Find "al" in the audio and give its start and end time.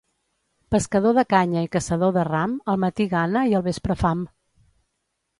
2.73-2.79, 3.59-3.65